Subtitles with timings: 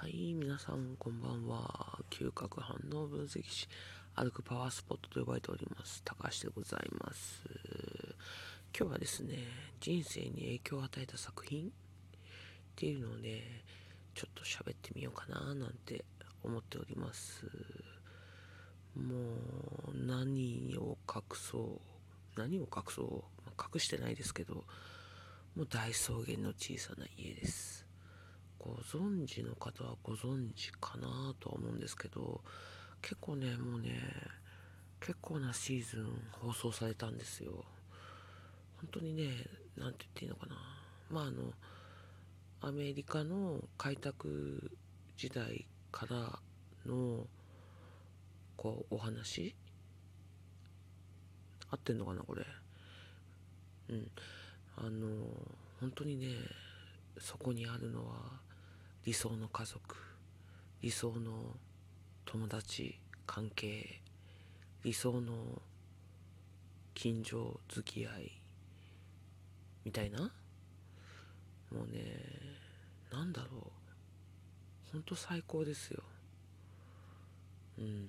[0.00, 1.98] はい、皆さんこんばんは。
[2.08, 3.68] 嗅覚反応分析士、
[4.14, 7.44] 歩くパワースポットと呼ばれております、高橋でございます。
[8.74, 9.36] 今日はですね、
[9.78, 11.70] 人生に影響を与えた作品っ
[12.76, 13.42] ていうのをね、
[14.14, 16.02] ちょっと喋ってみようかななんて
[16.42, 17.44] 思っております。
[18.96, 19.34] も
[19.92, 21.78] う、何を隠そ
[22.34, 24.64] う、何を隠そう、ま、隠してないですけど、
[25.54, 27.89] もう大草原の小さな家です。
[28.62, 32.42] ご存知の方はご存知かなとは思うんですけど
[33.00, 33.98] 結構ねもうね
[35.00, 37.64] 結構なシーズン放送されたんですよ。
[38.76, 39.30] 本当にね
[39.78, 40.56] 何て言っていいのかな。
[41.10, 41.52] まああの
[42.60, 44.70] アメリカの開拓
[45.16, 46.38] 時代から
[46.84, 47.26] の
[48.58, 49.54] こうお話？
[51.70, 52.44] 合ってんのかなこれ？
[53.88, 54.10] うん。
[54.76, 55.08] あの
[55.80, 56.26] 本当にね
[57.18, 58.38] そこにあるのは
[59.04, 59.96] 理想の家族
[60.82, 61.56] 理想の
[62.26, 64.00] 友達関係
[64.84, 65.60] 理想の
[66.94, 68.40] 近所付き合い
[69.84, 70.20] みたいな？
[71.72, 72.02] もうね
[73.10, 73.60] なんだろう。
[74.92, 76.02] ほんと最高ですよ。
[77.78, 78.08] うん。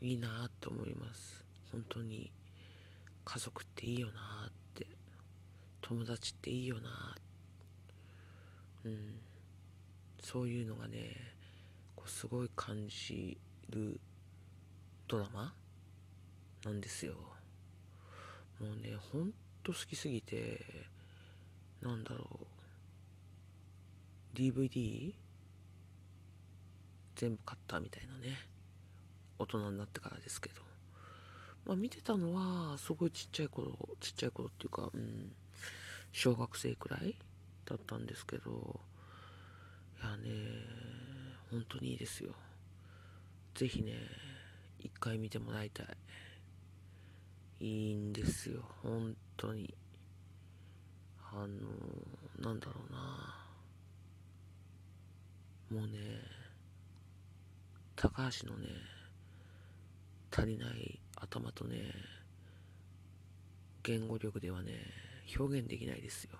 [0.00, 1.44] いいなって思います。
[1.70, 2.30] 本当に。
[3.24, 4.86] 家族っていいよなって。
[5.82, 7.14] 友達っていいよな
[8.84, 9.20] うん。
[10.26, 11.16] そういうのがね
[11.94, 13.38] こうすごい感じ
[13.70, 14.00] る
[15.06, 15.52] ドラマ
[16.64, 17.12] なんですよ。
[18.60, 19.32] もうねほん
[19.62, 20.60] と好きすぎて
[21.80, 22.40] なんだろ
[24.34, 25.14] う DVD
[27.14, 28.36] 全部買ったみたいなね
[29.38, 30.60] 大人になってからですけど。
[31.66, 35.32] まあ見てたのはすごいちっちゃい頃ちっちゃい頃っていうかうん
[36.10, 37.14] 小学生くらい
[37.64, 38.80] だったんですけど
[40.02, 40.30] やね
[41.50, 42.34] 本当にいいですよ。
[43.54, 43.94] ぜひね
[44.78, 45.86] 一回見てもらいたい。
[47.58, 49.74] いいんですよ本当に。
[51.32, 51.48] あの
[52.38, 52.98] なんだろうな。
[55.80, 56.20] もうね
[57.96, 58.68] 高橋のね
[60.30, 61.92] 足りない頭とね
[63.82, 64.74] 言語力ではね
[65.38, 66.38] 表現できないですよ。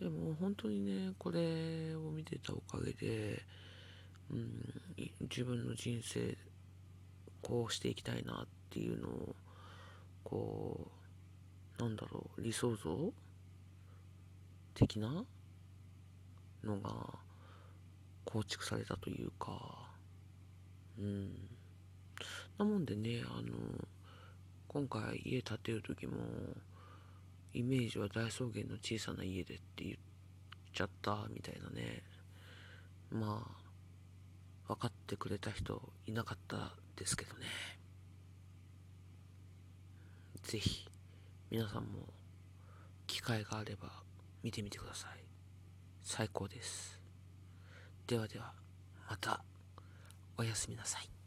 [0.00, 3.42] でも本当にね、これを見てたおかげで、
[4.30, 4.80] うん、
[5.20, 6.38] 自分の人生、
[7.42, 9.36] こうしていきたいなっていうのを、
[10.24, 10.90] こ
[11.78, 13.12] う、なんだろう、理想像
[14.72, 15.22] 的な
[16.64, 16.90] のが
[18.24, 19.90] 構築されたというか、
[20.98, 21.30] うん。
[22.56, 23.86] なもんでね、あの、
[24.66, 26.14] 今回家建てる時も、
[27.52, 29.96] イメージは大草原の小さな家でって言っ
[30.72, 32.02] ちゃったみたいなね。
[33.10, 33.46] ま
[34.66, 37.46] あ分かってくれた人いなかったですけどね。
[40.42, 40.88] 是非
[41.50, 42.08] 皆さんも
[43.06, 43.88] 機会があれば
[44.42, 45.10] 見てみてください。
[46.02, 47.00] 最高です。
[48.06, 48.52] ではでは
[49.08, 49.44] また。
[50.40, 51.19] おやすみなさい。